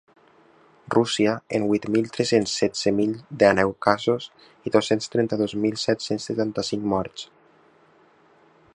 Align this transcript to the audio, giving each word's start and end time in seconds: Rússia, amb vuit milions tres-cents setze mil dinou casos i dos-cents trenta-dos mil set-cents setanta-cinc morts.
Rússia, 0.93 1.33
amb 1.57 1.67
vuit 1.71 1.85
milions 1.95 2.15
tres-cents 2.15 2.55
setze 2.63 2.93
mil 3.01 3.13
dinou 3.45 3.75
casos 3.89 4.27
i 4.71 4.75
dos-cents 4.79 5.13
trenta-dos 5.17 5.57
mil 5.67 5.81
set-cents 5.85 6.27
setanta-cinc 6.31 6.93
morts. 6.97 7.31